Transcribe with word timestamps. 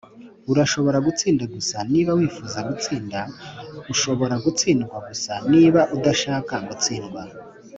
"urashobora 0.51 0.97
gutsinda 1.07 1.43
gusa 1.55 1.77
niba 1.91 2.11
wifuza 2.19 2.59
gutsinda; 2.69 3.19
ushobora 3.93 4.35
gutsindwa 4.45 4.95
gusa 5.07 5.33
niba 5.51 5.81
udashaka 5.95 6.53
gutsindwa 6.67 7.21